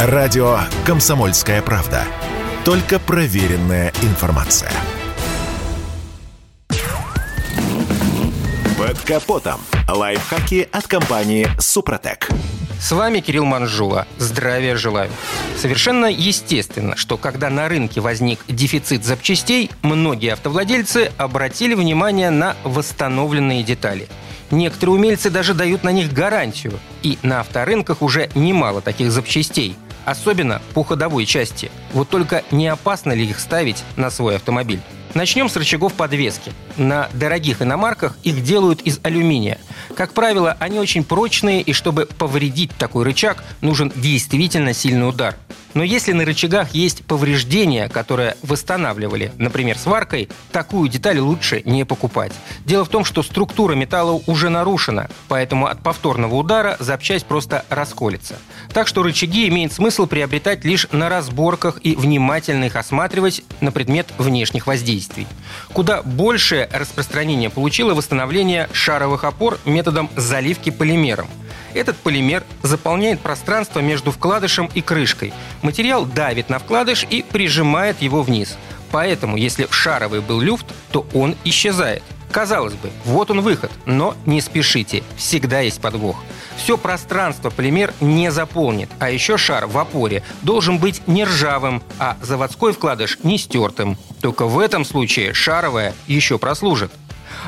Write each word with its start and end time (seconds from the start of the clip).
Радио 0.00 0.60
«Комсомольская 0.86 1.60
правда». 1.60 2.04
Только 2.64 3.00
проверенная 3.00 3.92
информация. 4.02 4.70
Под 8.78 8.96
капотом. 9.00 9.60
Лайфхаки 9.88 10.68
от 10.70 10.86
компании 10.86 11.48
«Супротек». 11.58 12.28
С 12.80 12.92
вами 12.92 13.18
Кирилл 13.18 13.44
Манжула. 13.44 14.06
Здравия 14.18 14.76
желаю. 14.76 15.10
Совершенно 15.60 16.06
естественно, 16.06 16.94
что 16.94 17.16
когда 17.16 17.50
на 17.50 17.68
рынке 17.68 18.00
возник 18.00 18.38
дефицит 18.46 19.04
запчастей, 19.04 19.68
многие 19.82 20.34
автовладельцы 20.34 21.10
обратили 21.18 21.74
внимание 21.74 22.30
на 22.30 22.54
восстановленные 22.62 23.64
детали. 23.64 24.06
Некоторые 24.52 24.94
умельцы 24.94 25.28
даже 25.28 25.54
дают 25.54 25.82
на 25.82 25.90
них 25.90 26.12
гарантию. 26.12 26.78
И 27.02 27.18
на 27.24 27.40
авторынках 27.40 28.00
уже 28.00 28.30
немало 28.36 28.80
таких 28.80 29.10
запчастей– 29.10 29.76
особенно 30.10 30.60
по 30.74 30.84
ходовой 30.84 31.26
части. 31.26 31.70
Вот 31.92 32.08
только 32.08 32.44
не 32.50 32.68
опасно 32.68 33.12
ли 33.12 33.24
их 33.24 33.38
ставить 33.38 33.82
на 33.96 34.10
свой 34.10 34.36
автомобиль? 34.36 34.80
Начнем 35.14 35.48
с 35.48 35.56
рычагов 35.56 35.94
подвески. 35.94 36.52
На 36.76 37.08
дорогих 37.14 37.62
иномарках 37.62 38.16
их 38.22 38.42
делают 38.42 38.82
из 38.82 39.00
алюминия. 39.02 39.58
Как 39.96 40.12
правило, 40.12 40.56
они 40.60 40.78
очень 40.78 41.02
прочные, 41.02 41.62
и 41.62 41.72
чтобы 41.72 42.06
повредить 42.06 42.70
такой 42.76 43.04
рычаг, 43.04 43.42
нужен 43.60 43.92
действительно 43.96 44.74
сильный 44.74 45.08
удар– 45.08 45.36
но 45.78 45.84
если 45.84 46.10
на 46.10 46.24
рычагах 46.24 46.74
есть 46.74 47.04
повреждения, 47.04 47.88
которые 47.88 48.36
восстанавливали, 48.42 49.30
например, 49.38 49.78
сваркой, 49.78 50.28
такую 50.50 50.88
деталь 50.88 51.20
лучше 51.20 51.62
не 51.64 51.84
покупать. 51.84 52.32
Дело 52.64 52.84
в 52.84 52.88
том, 52.88 53.04
что 53.04 53.22
структура 53.22 53.76
металла 53.76 54.20
уже 54.26 54.48
нарушена, 54.48 55.08
поэтому 55.28 55.68
от 55.68 55.80
повторного 55.80 56.34
удара 56.34 56.76
запчасть 56.80 57.26
просто 57.26 57.64
расколется. 57.68 58.40
Так 58.72 58.88
что 58.88 59.04
рычаги 59.04 59.46
имеет 59.46 59.72
смысл 59.72 60.08
приобретать 60.08 60.64
лишь 60.64 60.88
на 60.90 61.08
разборках 61.08 61.78
и 61.84 61.94
внимательно 61.94 62.64
их 62.64 62.74
осматривать 62.74 63.44
на 63.60 63.70
предмет 63.70 64.08
внешних 64.18 64.66
воздействий. 64.66 65.28
Куда 65.72 66.02
большее 66.02 66.68
распространение 66.72 67.50
получило 67.50 67.94
восстановление 67.94 68.68
шаровых 68.72 69.22
опор 69.22 69.60
методом 69.64 70.10
заливки 70.16 70.70
полимером– 70.70 71.28
этот 71.74 71.96
полимер 71.96 72.44
заполняет 72.62 73.20
пространство 73.20 73.80
между 73.80 74.10
вкладышем 74.10 74.70
и 74.74 74.80
крышкой. 74.80 75.32
Материал 75.62 76.04
давит 76.04 76.48
на 76.48 76.58
вкладыш 76.58 77.06
и 77.08 77.22
прижимает 77.22 78.02
его 78.02 78.22
вниз. 78.22 78.56
Поэтому, 78.90 79.36
если 79.36 79.66
шаровый 79.70 80.20
был 80.20 80.40
люфт, 80.40 80.66
то 80.90 81.06
он 81.14 81.36
исчезает. 81.44 82.02
Казалось 82.30 82.74
бы, 82.74 82.90
вот 83.04 83.30
он 83.30 83.40
выход, 83.40 83.70
но 83.86 84.14
не 84.26 84.40
спешите, 84.40 85.02
всегда 85.16 85.60
есть 85.60 85.80
подвох. 85.80 86.22
Все 86.56 86.76
пространство 86.76 87.50
полимер 87.50 87.94
не 88.00 88.30
заполнит, 88.30 88.90
а 88.98 89.10
еще 89.10 89.38
шар 89.38 89.66
в 89.66 89.78
опоре 89.78 90.22
должен 90.42 90.78
быть 90.78 91.02
не 91.06 91.24
ржавым, 91.24 91.82
а 91.98 92.18
заводской 92.20 92.72
вкладыш 92.72 93.18
не 93.22 93.38
стертым. 93.38 93.96
Только 94.20 94.46
в 94.46 94.58
этом 94.58 94.84
случае 94.84 95.32
шаровая 95.32 95.94
еще 96.06 96.38
прослужит. 96.38 96.90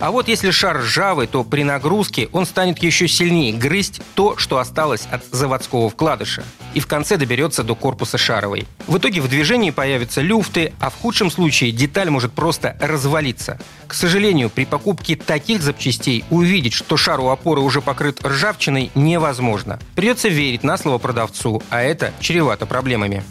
А 0.00 0.10
вот 0.10 0.28
если 0.28 0.50
шар 0.50 0.78
ржавый, 0.78 1.26
то 1.26 1.44
при 1.44 1.64
нагрузке 1.64 2.28
он 2.32 2.46
станет 2.46 2.82
еще 2.82 3.08
сильнее 3.08 3.52
грызть 3.52 4.00
то, 4.14 4.36
что 4.36 4.58
осталось 4.58 5.06
от 5.10 5.24
заводского 5.30 5.90
вкладыша. 5.90 6.44
И 6.74 6.80
в 6.80 6.86
конце 6.86 7.16
доберется 7.16 7.62
до 7.62 7.74
корпуса 7.74 8.18
шаровой. 8.18 8.66
В 8.86 8.98
итоге 8.98 9.20
в 9.20 9.28
движении 9.28 9.70
появятся 9.70 10.20
люфты, 10.20 10.72
а 10.80 10.90
в 10.90 10.94
худшем 10.94 11.30
случае 11.30 11.72
деталь 11.72 12.10
может 12.10 12.32
просто 12.32 12.76
развалиться. 12.80 13.58
К 13.86 13.94
сожалению, 13.94 14.50
при 14.50 14.64
покупке 14.64 15.16
таких 15.16 15.62
запчастей 15.62 16.24
увидеть, 16.30 16.74
что 16.74 16.96
шар 16.96 17.20
у 17.20 17.28
опоры 17.28 17.60
уже 17.60 17.80
покрыт 17.80 18.24
ржавчиной, 18.24 18.90
невозможно. 18.94 19.78
Придется 19.94 20.28
верить 20.28 20.62
на 20.62 20.76
слово 20.78 20.98
продавцу, 20.98 21.62
а 21.70 21.80
это 21.80 22.12
чревато 22.20 22.66
проблемами. 22.66 23.24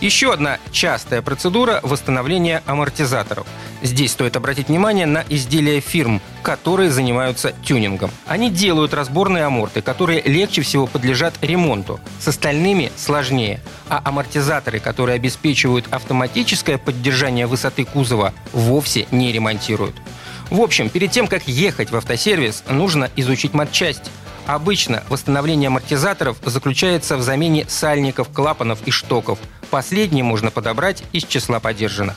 Еще 0.00 0.32
одна 0.32 0.58
частая 0.70 1.22
процедура– 1.22 1.80
восстановления 1.82 2.62
амортизаторов. 2.66 3.46
Здесь 3.84 4.12
стоит 4.12 4.34
обратить 4.34 4.68
внимание 4.68 5.04
на 5.04 5.26
изделия 5.28 5.78
фирм, 5.78 6.22
которые 6.42 6.90
занимаются 6.90 7.52
тюнингом. 7.62 8.10
Они 8.26 8.48
делают 8.48 8.94
разборные 8.94 9.44
аморты, 9.44 9.82
которые 9.82 10.22
легче 10.22 10.62
всего 10.62 10.86
подлежат 10.86 11.34
ремонту. 11.42 12.00
С 12.18 12.28
остальными 12.28 12.90
сложнее. 12.96 13.60
А 13.90 14.00
амортизаторы, 14.02 14.80
которые 14.80 15.16
обеспечивают 15.16 15.84
автоматическое 15.90 16.78
поддержание 16.78 17.46
высоты 17.46 17.84
кузова, 17.84 18.32
вовсе 18.54 19.06
не 19.10 19.30
ремонтируют. 19.32 19.96
В 20.48 20.62
общем, 20.62 20.88
перед 20.88 21.10
тем, 21.10 21.26
как 21.26 21.46
ехать 21.46 21.90
в 21.90 21.96
автосервис, 21.96 22.64
нужно 22.70 23.10
изучить 23.16 23.52
матчасть. 23.52 24.10
Обычно 24.46 25.04
восстановление 25.10 25.68
амортизаторов 25.68 26.38
заключается 26.42 27.18
в 27.18 27.22
замене 27.22 27.66
сальников, 27.68 28.30
клапанов 28.32 28.78
и 28.86 28.90
штоков. 28.90 29.38
Последние 29.68 30.24
можно 30.24 30.50
подобрать 30.50 31.02
из 31.12 31.24
числа 31.24 31.60
подержанных. 31.60 32.16